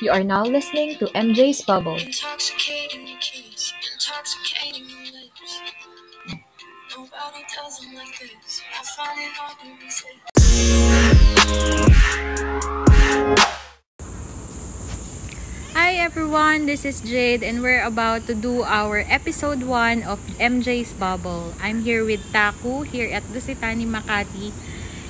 [0.00, 2.00] You are now listening to MJ's Bubble.
[2.00, 5.60] Intoxicating your kiss, intoxicating your lips.
[6.88, 8.64] Nobody does them like this.
[8.64, 10.24] I find it hard to resist.
[15.76, 20.96] Hi everyone, this is Jade and we're about to do our episode 1 of MJ's
[20.96, 21.52] Bubble.
[21.60, 24.56] I'm here with Taku here at Dusit Thani Makati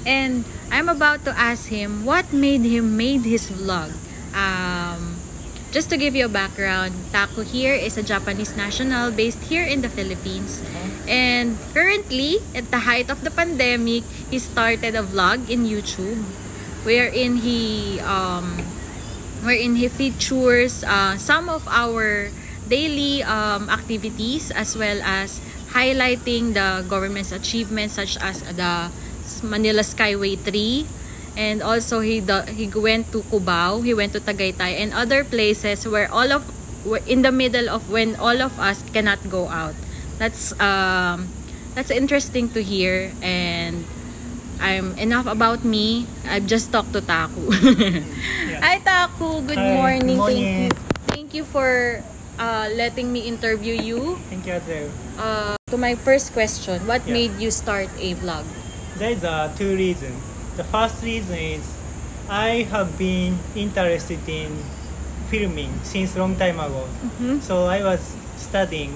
[0.03, 0.43] and
[0.75, 3.95] I'm about to ask him what made him made his vlog.
[4.31, 4.60] Um,
[5.71, 9.83] just to give you a background, Taku here is a Japanese national based here in
[9.83, 10.63] the Philippines.
[11.07, 16.23] And currently, at the height of the pandemic, he started a vlog in YouTube
[16.83, 18.59] wherein he um,
[19.43, 22.29] wherein he features uh, some of our
[22.69, 25.41] daily um, activities as well as
[25.71, 28.91] highlighting the government's achievements such as the
[29.43, 31.00] Manila Skyway 3
[31.37, 35.87] and also he do, he went to Cubao, he went to Tagaytay and other places
[35.87, 36.43] where all of
[37.07, 39.75] in the middle of when all of us cannot go out.
[40.19, 41.29] That's um
[41.75, 43.85] that's interesting to hear and
[44.61, 46.07] I'm enough about me.
[46.29, 47.49] I've just talked to Taku.
[48.61, 50.21] Hi Taku, good Hi, morning.
[50.21, 50.65] good Thank morning.
[50.65, 50.71] you.
[51.09, 52.03] Thank you for
[52.39, 54.17] uh, letting me interview you.
[54.29, 54.91] Thank you, Adele.
[55.19, 57.13] Uh, to my first question, what Yeah.
[57.15, 58.45] made you start a vlog?
[58.99, 60.21] There is uh, two reasons.
[60.61, 61.65] The first reason is
[62.29, 64.53] I have been interested in
[65.33, 66.85] filming since long time ago.
[67.01, 67.41] Mhm.
[67.41, 68.93] So I was studying,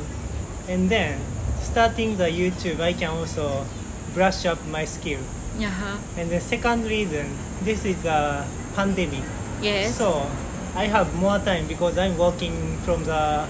[0.68, 1.16] and then
[1.64, 3.64] starting the YouTube, I can also
[4.12, 5.24] brush up my skill.
[5.56, 5.72] Yeah.
[6.20, 7.32] And the second reason,
[7.64, 8.44] this is a
[8.76, 9.24] pandemic.
[9.64, 9.96] Yes.
[9.96, 10.28] So
[10.76, 13.48] I have more time because I'm working from the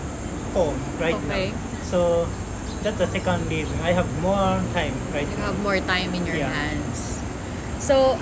[0.55, 1.51] home right Okay.
[1.51, 1.59] now.
[1.91, 2.31] So
[2.87, 3.75] that's the second reason.
[3.83, 5.51] I have more time right you now.
[5.51, 6.55] have more time in your Yeah.
[6.55, 7.14] hands.
[7.85, 8.17] So,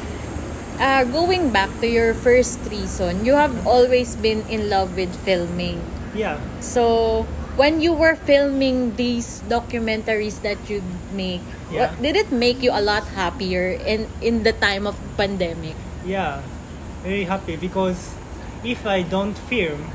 [0.83, 5.79] uh, going back to your first reason, you have always been in love with filming.
[6.19, 6.43] Yeah.
[6.59, 7.23] So,
[7.55, 10.83] when you were filming these documentaries that you
[11.15, 11.95] make, Yeah.
[11.95, 15.79] what, did it make you a lot happier in in the time of pandemic?
[16.03, 16.43] Yeah.
[17.07, 18.19] Very happy because
[18.67, 19.91] if I don't film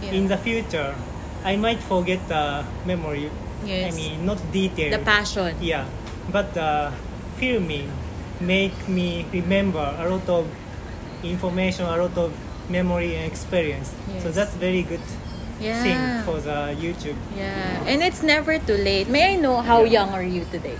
[0.00, 0.96] in the future,
[1.44, 3.28] I might forget the memory.
[3.64, 3.92] Yes.
[3.92, 4.96] I mean, not detail.
[4.96, 5.56] the passion.
[5.60, 5.84] Yeah.
[6.32, 6.92] But the
[7.36, 7.92] filming
[8.46, 10.46] make me remember a lot of
[11.22, 12.32] information, a lot of
[12.68, 13.92] memory and experience.
[14.20, 14.34] So Yes.
[14.34, 15.00] that's very good
[15.60, 15.82] Yeah.
[15.82, 17.16] thing for the YouTube.
[17.36, 17.88] Yeah.
[17.88, 19.08] And it's never too late.
[19.08, 20.00] May I know how Yeah.
[20.04, 20.76] young are you today?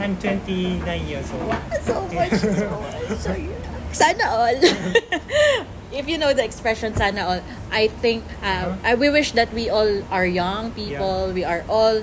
[0.00, 1.54] I'm 29 years old.
[1.84, 3.18] So much, so much.
[3.24, 3.32] So,
[3.92, 4.56] sana all.
[5.92, 7.40] if you know the expression sana all,
[7.72, 11.32] I think uh, I, we wish that we all are young people.
[11.32, 12.02] We are all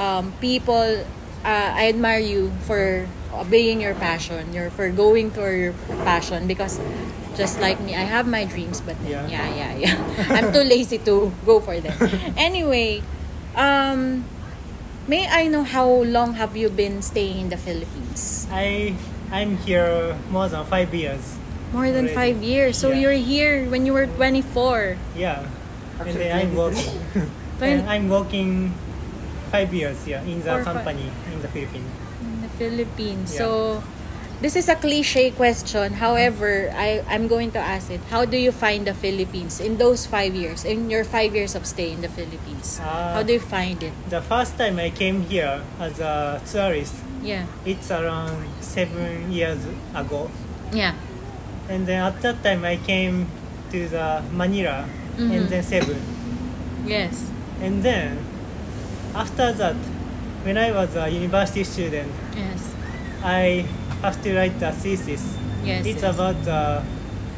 [0.00, 1.04] um, people.
[1.44, 3.04] Uh, I admire you for
[3.40, 4.52] obeying your passion.
[4.52, 5.72] You're for going for your
[6.04, 6.80] passion because
[7.36, 9.46] just like me, I have my dreams, but yeah, Yeah.
[9.54, 9.96] yeah, yeah.
[10.36, 11.94] I'm too lazy to go for them.
[12.36, 13.02] anyway,
[13.54, 14.24] um,
[15.06, 18.46] may I know how long have you been staying in the Philippines?
[18.50, 18.94] I
[19.32, 21.36] I'm here more than five years.
[21.74, 22.14] More than Already.
[22.14, 22.78] five years.
[22.78, 23.10] So Yeah.
[23.10, 24.96] you're here when you were 24.
[25.18, 25.44] Yeah.
[25.98, 26.92] and then I'm working.
[27.56, 28.76] And I'm working
[29.48, 30.84] five years yeah in the Four, five.
[30.84, 31.88] company in the Philippines.
[32.58, 33.32] Philippines.
[33.32, 33.38] Yeah.
[33.38, 33.82] So
[34.40, 35.94] this is a cliche question.
[35.94, 38.00] However, I, I'm going to ask it.
[38.10, 41.64] How do you find the Philippines in those five years, in your five years of
[41.66, 42.80] stay in the Philippines?
[42.82, 43.14] Ah.
[43.14, 43.92] How do you find it?
[44.10, 47.46] The first time I came here as a tourist, Yeah.
[47.64, 49.58] it's around seven years
[49.94, 50.30] ago.
[50.72, 50.94] Yeah.
[51.68, 53.26] And then at that time I came
[53.72, 54.84] to the Manila
[55.18, 55.32] Mhm.
[55.32, 55.96] and then Cebu.
[56.86, 57.26] Yes.
[57.60, 58.18] And then
[59.14, 59.74] after that,
[60.46, 62.62] when I was a university student, Yes.
[63.24, 63.66] I
[64.02, 65.36] have to write a thesis.
[65.64, 65.84] Yes.
[65.84, 66.14] it's yes.
[66.14, 66.80] about uh,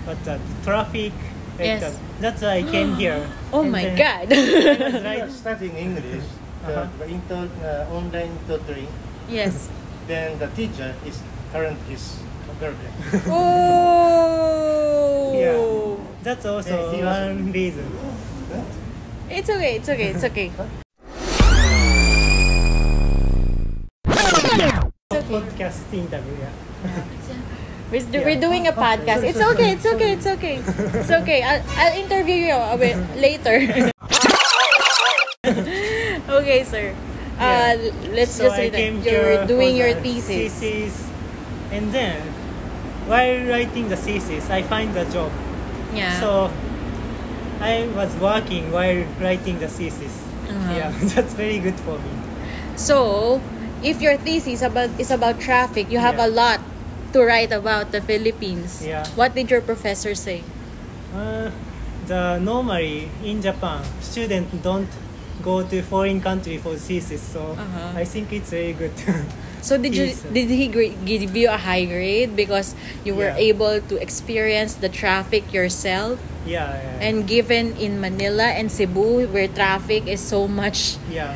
[0.04, 1.12] what the traffic.
[1.56, 1.98] like Yes.
[2.20, 3.24] That's why I came here.
[3.52, 4.26] Oh And my then God.
[4.28, 5.20] I was Right.
[5.24, 5.32] right.
[5.32, 6.24] studying English,
[6.66, 6.86] the, Uh-huh.
[7.00, 8.88] the inter, uh, online tutoring,
[9.30, 9.70] yes.
[10.10, 11.16] then the teacher is
[11.52, 12.20] current is
[12.52, 12.94] a girlfriend.
[13.32, 15.32] Oh.
[15.32, 15.96] Yeah.
[16.22, 17.88] That's also Yeah, he was- one reason.
[19.30, 19.76] It's okay.
[19.76, 20.08] It's okay.
[20.12, 20.50] It's okay.
[25.28, 26.36] Podcast interview.
[26.40, 27.04] Yeah.
[27.90, 29.24] We're, do- we're doing a podcast.
[29.24, 29.72] It's okay.
[29.72, 30.12] It's okay.
[30.12, 30.56] It's okay.
[31.00, 31.42] It's okay.
[31.42, 33.56] I'll, I'll interview you a bit later.
[36.40, 36.94] okay, sir.
[37.38, 37.76] Uh, Yeah.
[38.12, 40.52] let's So just say I came that you're here doing for your the thesis.
[40.58, 41.08] thesis,
[41.72, 42.20] and then
[43.06, 45.30] while writing the thesis, I find a job.
[45.94, 46.20] Yeah.
[46.20, 46.50] So
[47.60, 50.12] I was working while writing the thesis.
[50.48, 50.72] Uh-huh.
[50.76, 52.10] Yeah, that's very good for me.
[52.76, 53.40] So,
[53.82, 56.26] if your thesis about is about traffic, you have Yeah.
[56.26, 56.60] a lot
[57.12, 58.84] to write about the Philippines.
[58.84, 59.04] Yeah.
[59.16, 60.42] What did your professor say?
[61.14, 61.50] Uh,
[62.06, 64.88] the normally in Japan, students don't
[65.42, 67.94] go to foreign country for thesis, so Uh-huh.
[67.96, 68.92] I think it's very good.
[69.60, 73.50] So did you did he give you a high grade because you were Yeah.
[73.50, 76.22] able to experience the traffic yourself?
[76.46, 81.34] yeah, yeah, And given in Manila and Cebu where traffic is so much yeah,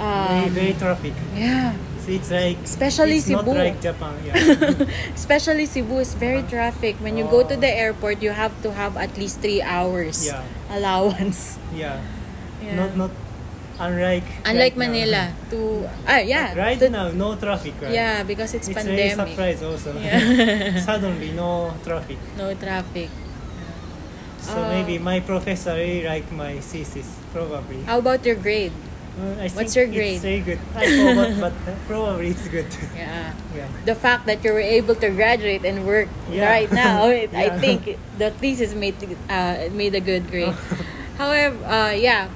[0.00, 1.12] um, very very traffic.
[1.36, 3.44] yeah, So it's like Especially it's Cebu.
[3.44, 4.16] not like Japan.
[4.24, 4.34] Yeah,
[5.14, 6.96] especially Cebu is very traffic.
[7.04, 10.40] When you go to the airport, you have to have at least 3 hours Yeah.
[10.72, 11.60] allowance.
[11.76, 12.00] yeah.
[12.64, 12.76] Yeah.
[12.76, 13.12] Not not
[13.80, 14.92] unlike Unlike right now.
[14.92, 15.58] Manila to
[16.04, 16.52] ah yeah.
[16.52, 17.72] Right to- now, no traffic.
[17.80, 17.96] Right?
[17.96, 19.32] Yeah, because it's, It's very pandemic.
[19.36, 19.96] surprise also.
[19.96, 20.20] Yeah.
[20.88, 22.20] Suddenly, no traffic.
[22.36, 23.08] no traffic.
[24.40, 24.68] So Oh.
[24.72, 27.80] maybe my professor really like my thesis, probably.
[27.84, 28.72] How about your grade?
[29.20, 30.16] I What's your grade?
[30.16, 30.58] It's very good.
[30.76, 32.66] I forgot, but uh, probably it's good.
[32.96, 33.32] Yeah.
[33.56, 33.68] yeah.
[33.84, 36.48] The fact that you were able to graduate and work Yeah.
[36.48, 38.96] right now, it, I think the thesis made
[39.28, 40.54] uh, made a good grade.
[41.18, 42.28] However, uh, yeah,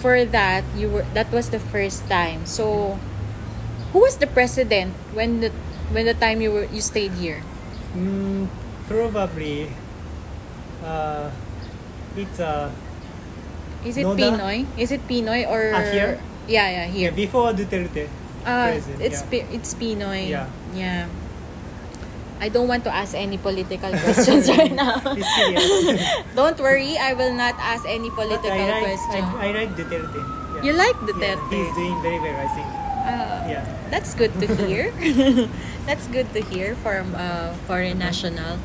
[0.00, 2.46] for that you were that was the first time.
[2.46, 2.98] So,
[3.92, 5.50] who was the president when the
[5.92, 7.42] when the time you were you stayed here?
[7.96, 8.48] Mm,
[8.88, 9.72] probably.
[10.84, 11.30] Uh,
[12.16, 12.70] it's uh,
[13.84, 14.18] Is it Noda?
[14.38, 14.66] PNoy?
[14.76, 16.18] Is it PNoy or Ah, here?
[16.48, 17.12] Yeah, yeah, yeah, here.
[17.12, 18.08] before Duterte.
[18.46, 18.72] Uh,
[19.02, 19.52] it's yeah.
[19.52, 20.28] It's PNoy.
[20.28, 20.46] Yeah.
[20.74, 21.06] Yeah.
[22.40, 25.02] I don't want to ask any political questions right now.
[26.38, 29.22] Don't worry, I will not ask any political I like, question.
[29.26, 30.22] I, I like Duterte.
[30.54, 30.62] Yeah.
[30.62, 31.50] you like Yeah, Duterte?
[31.50, 32.68] he's doing very well, I think.
[32.70, 33.64] Ah, Yeah.
[33.90, 34.94] That's good to hear.
[35.90, 38.62] that's good to hear from uh, foreign national.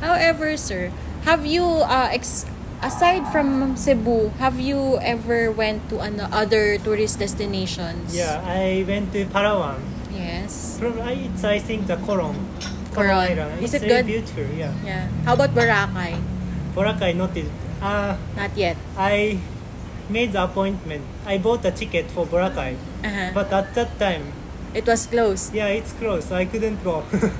[0.00, 0.88] However, sir,
[1.28, 2.46] have you uh, ex-
[2.82, 8.14] aside from Cebu, have you ever went to an other tourist destinations?
[8.14, 9.80] Yeah, I went to Palawan.
[10.12, 10.78] Yes.
[10.82, 12.36] It's I think the Coron.
[12.92, 13.10] Coron.
[13.30, 13.62] Island.
[13.62, 14.06] Is It's it very good?
[14.06, 14.46] beautiful.
[14.56, 14.72] Yeah.
[14.84, 15.06] Yeah.
[15.24, 16.18] How about Boracay?
[16.74, 17.46] Boracay not it.
[17.80, 18.76] Uh, Not yet.
[18.98, 19.38] I
[20.10, 21.04] made the appointment.
[21.24, 22.74] I bought a ticket for Boracay,
[23.04, 23.30] Uh-huh.
[23.32, 24.34] but at that time,
[24.74, 25.54] it was closed.
[25.54, 26.32] yeah, it's closed.
[26.32, 27.04] I couldn't go.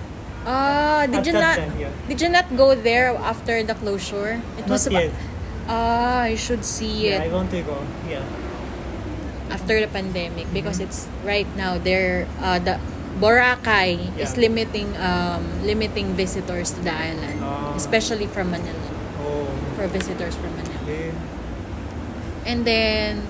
[0.41, 1.53] Ah, did At you not?
[1.61, 1.93] time, yeah.
[2.09, 4.41] Did you not go there after the closure?
[4.57, 5.13] It Not aba- yet.
[5.71, 7.79] Ah, I should see yeah, I want to go.
[8.11, 8.27] Yeah.
[9.51, 12.27] after the pandemic because it's right now there.
[12.43, 12.79] Uh, the
[13.19, 17.75] Boracay is limiting um limiting visitors to the island, Ah.
[17.75, 18.87] especially from Manila.
[19.23, 19.47] Oh.
[19.77, 20.79] For visitors from Manila.
[20.87, 21.11] Okay.
[22.47, 23.27] And then,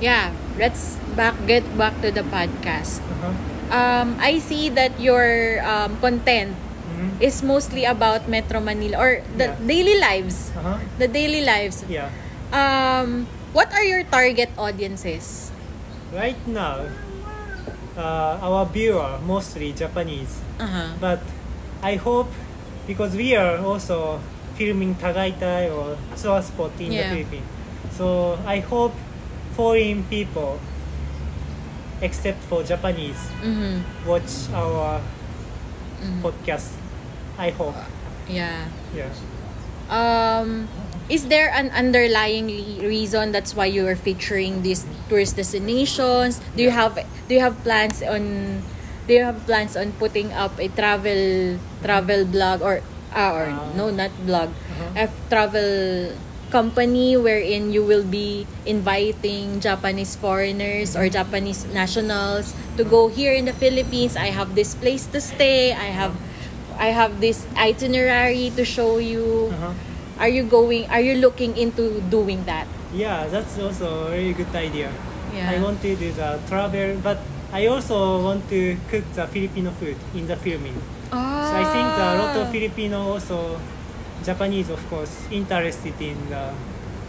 [0.00, 3.02] yeah, let's back get back to the podcast.
[3.02, 3.34] Uh-huh.
[3.68, 6.56] Um, I see that your um, content
[6.88, 7.20] Mhm.
[7.20, 9.60] is mostly about Metro Manila or the Yeah.
[9.66, 10.50] daily lives.
[10.56, 10.78] Uh-huh.
[10.98, 11.84] The daily lives.
[11.88, 12.08] Yeah.
[12.50, 15.52] Um, what are your target audiences?
[16.12, 16.88] Right now,
[17.96, 20.96] uh, our viewer mostly Japanese, Uh-huh.
[21.00, 21.20] but
[21.84, 22.32] I hope
[22.88, 24.18] because we are also
[24.56, 27.12] filming Tagaytay or tour spot in Yeah.
[27.12, 27.48] the Philippines,
[27.94, 28.96] so I hope
[29.54, 30.58] foreign people,
[32.00, 34.08] except for Japanese, Mm-hmm.
[34.08, 35.00] watch our
[36.02, 36.22] Mm.
[36.22, 36.74] podcast.
[37.38, 37.74] I hope.
[38.28, 38.66] Yeah.
[38.94, 39.10] Yeah.
[39.88, 40.68] Um,
[41.08, 42.46] is there an underlying
[42.82, 46.40] reason that's why you are featuring these tourist destinations?
[46.56, 46.98] Do you have
[47.28, 48.60] do you have plans on
[49.08, 52.82] do you have plans on putting up a travel travel blog or
[53.16, 53.72] uh, or Ah.
[53.74, 55.02] no not blog Uh-huh.
[55.02, 56.12] a travel
[56.50, 63.44] company wherein you will be inviting Japanese foreigners or Japanese nationals to go here in
[63.44, 64.16] the Philippines.
[64.16, 65.72] I have this place to stay.
[65.72, 66.16] I have
[66.78, 69.52] I have this itinerary to show you.
[69.52, 69.74] Uh-huh.
[70.18, 72.66] Are you going are you looking into doing that?
[72.92, 74.90] Yeah, that's also a very good idea.
[75.34, 75.52] Yeah.
[75.52, 77.20] I want to do the travel, but
[77.52, 80.76] I also want to cook the Filipino food in the filming.
[81.12, 81.48] Ah.
[81.48, 83.60] So I think a lot of Filipino also
[84.28, 86.44] Japanese of course interested in the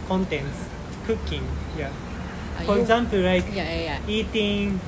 [0.08, 0.58] contents
[1.06, 1.44] cooking.
[1.76, 1.92] Yeah.
[2.66, 4.16] For you- example, like Yeah, yeah, yeah.
[4.16, 4.80] eating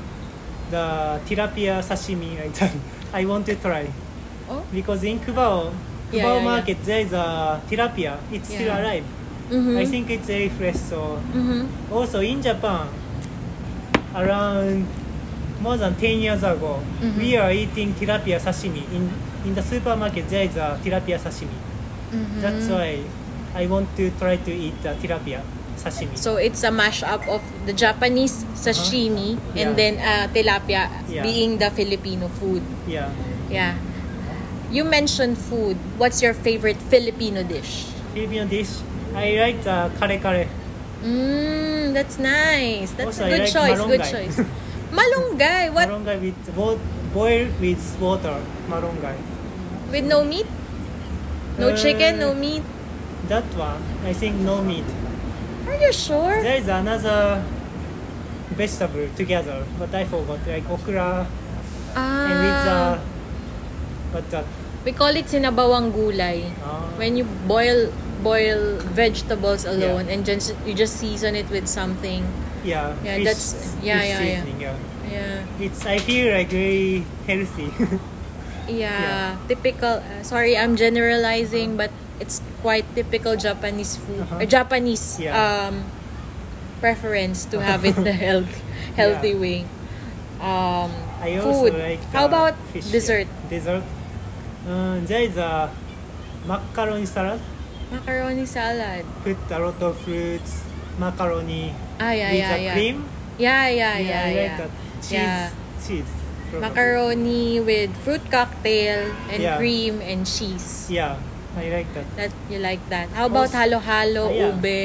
[0.72, 0.86] the
[1.28, 2.72] tilapia sashimi like that.
[3.12, 3.84] I want to try
[4.48, 4.62] Oh.
[4.72, 5.68] because in Cubao,
[6.12, 6.44] Yeah, Cubao yeah, yeah.
[6.50, 8.16] market there is a tilapia.
[8.32, 8.80] It's still Yeah.
[8.80, 9.04] alive.
[9.52, 9.76] Mhm.
[9.76, 10.80] I think it's very fresh.
[10.90, 11.68] So Mhm.
[11.92, 12.88] also in Japan,
[14.14, 14.86] around
[15.60, 17.16] more than 10 years ago, Mhm.
[17.18, 18.82] we are eating tilapia sashimi.
[18.96, 19.10] In,
[19.46, 21.56] in the supermarket, there is a tilapia sashimi.
[22.12, 22.40] Mhm.
[22.40, 23.00] That's why
[23.56, 25.40] I want to try to eat the tilapia
[25.76, 26.16] sashimi.
[26.16, 29.80] So it's a mashup of the Japanese sashimi and Yeah.
[29.80, 31.22] then uh, tilapia Yeah.
[31.24, 32.62] being the Filipino food.
[32.86, 33.08] yeah.
[33.50, 33.76] Yeah.
[34.72, 35.76] You mentioned food.
[36.00, 37.92] What's your favorite Filipino dish?
[38.16, 38.72] Filipino dish,
[39.12, 40.48] I like the kare kare.
[41.04, 42.92] Mmm, that's nice.
[42.96, 43.80] That's Also, a good like choice.
[43.84, 44.36] Good choice.
[44.96, 45.72] Malunggay.
[45.76, 45.88] What?
[45.92, 46.80] Malunggay with bo-
[47.12, 48.40] boiled with water.
[48.68, 49.16] Malunggay.
[49.92, 50.48] With no meat?
[51.58, 52.62] No Uh, chicken, no meat?
[53.28, 54.84] that one, I think no meat.
[55.68, 56.42] Are you sure?
[56.42, 57.42] There is another
[58.56, 61.26] vegetable together, but I forgot, like okra
[61.96, 62.98] and with the Ah,
[64.12, 64.44] what that?
[64.84, 66.50] we call it sinabawang gulay.
[66.64, 67.92] Ah, When you boil
[68.22, 72.22] boil vegetables alone and just you just season it with something.
[72.62, 74.44] yeah, Yeah, fish, that's- yeah, fish yeah, yeah.
[74.58, 74.76] yeah.
[75.12, 75.36] Yeah.
[75.60, 77.68] It's I feel like very healthy.
[78.68, 79.98] Yeah, typical.
[80.02, 81.90] uh, sorry, I'm generalizing, but
[82.20, 84.38] it's quite typical Japanese food, Uh-huh.
[84.38, 85.34] or Japanese Yeah.
[85.34, 85.82] um,
[86.80, 88.50] preference to have it the health,
[88.94, 89.42] healthy Yeah.
[89.42, 89.58] way.
[90.42, 90.90] Um,
[91.22, 91.78] I also food.
[91.78, 93.26] like How about fish, dessert?
[93.30, 93.50] Yeah.
[93.50, 93.84] Dessert.
[94.66, 95.70] Uh, there is a
[96.46, 97.38] macaroni salad.
[97.90, 99.04] Macaroni salad.
[99.22, 100.62] Put a lot of fruits,
[100.98, 102.72] macaroni Ah, yeah, with yeah, a yeah.
[102.74, 102.96] cream.
[103.38, 104.42] Yeah, yeah, yeah, I yeah.
[104.42, 104.72] like that.
[105.02, 105.50] Cheese, Yeah.
[105.82, 106.12] cheese.
[106.60, 109.56] Macaroni with fruit cocktail and Yeah.
[109.56, 110.88] cream and cheese.
[110.90, 111.16] Yeah,
[111.56, 112.06] I like that.
[112.16, 113.08] That you like that.
[113.16, 114.46] How about Also- halo-halo, Ah, yeah.
[114.52, 114.78] ube?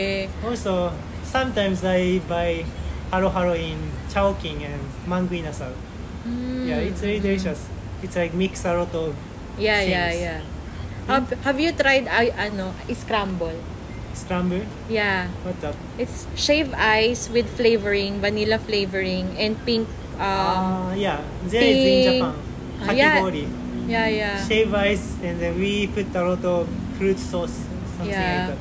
[0.46, 0.94] Also,
[1.24, 2.64] sometimes I buy
[3.12, 5.76] haro in Chowking and Mang Inasal.
[6.28, 6.68] Mm.
[6.68, 7.68] Yeah, it's very delicious.
[8.04, 9.16] It's like mix a lot of
[9.58, 10.22] Yeah, yeah, things.
[10.22, 10.40] yeah.
[11.08, 13.56] Have, have you tried ay, ano, scramble?
[14.18, 14.66] scramble.
[14.90, 15.30] Yeah.
[15.46, 15.78] What that?
[16.02, 19.86] It's shaved ice with flavoring, vanilla flavoring, and pink.
[20.18, 21.22] Um, Ah, yeah.
[21.46, 22.34] There is in Japan.
[22.82, 23.22] Ah, yeah.
[23.88, 24.36] Yeah, yeah.
[24.48, 27.56] Shave ice and then we put a lot of fruit sauce,
[27.98, 28.52] something Yeah.
[28.52, 28.60] like that.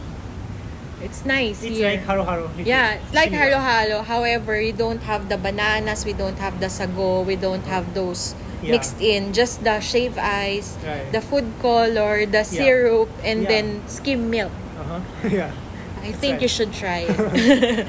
[1.02, 1.90] It's nice It's here.
[1.92, 2.48] like haro haro.
[2.56, 3.58] yeah, it's like Similar.
[3.60, 3.98] halo-halo.
[4.02, 8.32] However, we don't have the bananas, we don't have the sago, we don't have those
[8.62, 8.72] Yeah.
[8.78, 9.32] mixed in.
[9.36, 11.04] Just the shaved ice, Right.
[11.12, 13.48] the food color, the syrup, and Yeah.
[13.52, 14.52] then skim milk.
[14.80, 15.00] Uh-huh.
[15.28, 15.52] yeah.
[16.00, 16.42] I That's think right.
[16.46, 17.16] you should try it.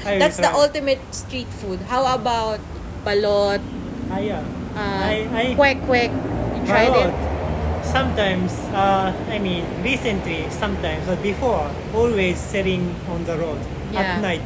[0.20, 1.80] That's the ultimate street food.
[1.88, 2.60] How about
[3.08, 3.60] balot,
[4.12, 4.44] Ah, yeah.
[4.76, 6.12] uh, I, I, kwek kwek?
[6.12, 7.08] You tried Balot.
[7.08, 7.16] it?
[7.88, 11.64] Sometimes, uh, I mean, recently, sometimes, but before,
[11.96, 13.56] always selling on the road
[13.92, 14.20] Yeah.
[14.20, 14.44] at night.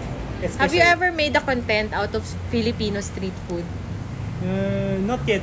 [0.59, 3.67] Have you ever made a content out of Filipino street food?
[4.43, 5.43] Uh, not yet.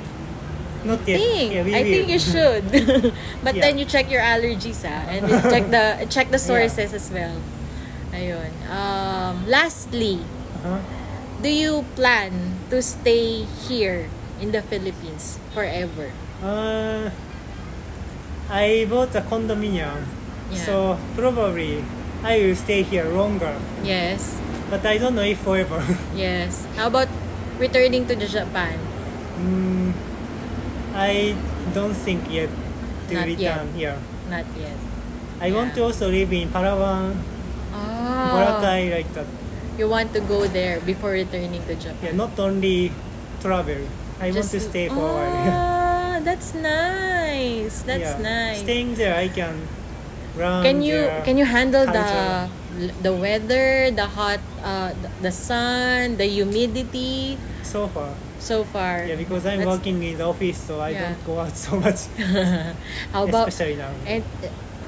[0.83, 1.19] Not yet.
[1.19, 1.49] think.
[1.55, 1.91] Yeah, I will.
[1.91, 2.63] think you should.
[3.43, 3.63] but Yeah.
[3.67, 5.83] then you check your allergies ah, and check the
[6.13, 7.35] check the sources as well.
[8.11, 8.51] Ayun.
[8.67, 10.19] Um, lastly,
[10.59, 10.79] Uh-huh.
[11.41, 12.31] Do you plan
[12.69, 14.09] to stay here
[14.41, 16.11] in the Philippines forever?
[16.43, 17.09] Uh,
[18.49, 20.07] I bought a condominium,
[20.51, 20.65] Yeah.
[20.65, 20.73] so
[21.15, 21.83] probably
[22.23, 23.55] I will stay here longer.
[23.83, 24.35] Yes.
[24.69, 25.81] But I don't know if forever.
[26.15, 26.65] Yes.
[26.75, 27.07] How about
[27.59, 28.77] returning to the Japan?
[29.39, 29.93] mm,
[30.93, 31.35] I
[31.73, 32.49] don't think yet
[33.07, 33.75] to Not return yet.
[33.77, 33.97] here.
[34.29, 34.77] Not yet.
[35.39, 37.15] I want to also live in Palawan,
[37.71, 38.33] Oh.
[38.35, 39.29] Boracay, like that.
[39.79, 42.03] You want to go there before returning to Japan?
[42.03, 42.91] Yeah, not only
[43.39, 43.79] travel.
[44.19, 45.47] I want to stay for a while.
[45.55, 47.87] Ah, that's nice.
[47.87, 48.19] That's Yeah.
[48.19, 48.59] nice.
[48.59, 49.55] Staying there, I can
[50.35, 50.67] run.
[50.67, 52.51] can you can you handle culture.
[52.75, 54.91] the the weather, the hot, uh,
[55.23, 58.11] the sun, the humidity so far?
[58.39, 59.07] so far?
[59.07, 61.11] Yeah, because I'm That's- working in the office, so I Yeah.
[61.15, 62.07] don't go out so much,
[63.15, 63.91] How about especially now.
[64.03, 64.23] and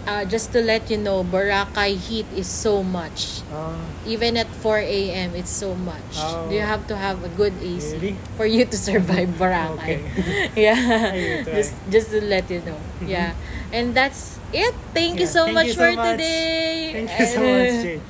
[0.08, 3.42] uh, just to let you know, Boracay heat is so much.
[3.54, 4.80] Uh, Even at 4
[5.12, 6.02] a.m., it's so much.
[6.18, 6.50] Oh.
[6.50, 8.16] You have to have a good AC Really?
[8.38, 10.02] for you to survive Boracay.
[10.58, 10.76] Yeah,
[11.14, 11.54] I will try.
[11.62, 12.78] just just to let you know.
[13.06, 13.34] Yeah,
[13.72, 14.74] and that's it.
[14.94, 16.12] Thank you so thank much you so for much.
[16.18, 16.92] today.
[16.94, 18.04] thank you so much, Jade.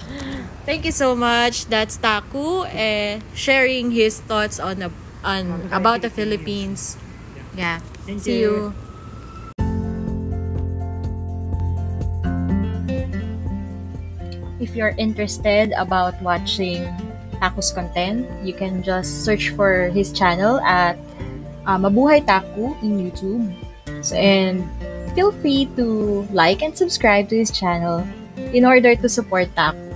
[0.66, 1.66] Thank you so much.
[1.68, 4.92] That's Taku uh, sharing his thoughts on the,
[5.24, 6.98] on about the Philippines.
[7.58, 7.80] Yeah.
[8.06, 8.74] Thank See you.
[8.74, 8.91] you.
[14.62, 16.86] If you're interested about watching
[17.42, 21.02] Taku's content, you can just search for his channel at
[21.66, 23.50] uh, Mabuhay Taku in YouTube.
[24.06, 24.62] So, and
[25.18, 28.06] feel free to like and subscribe to his channel
[28.54, 29.91] in order to support Taku.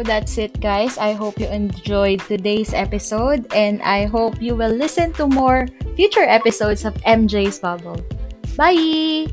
[0.00, 0.96] So that's it, guys.
[0.96, 6.24] I hope you enjoyed today's episode, and I hope you will listen to more future
[6.24, 8.00] episodes of MJ's Bubble.
[8.56, 9.28] Bye!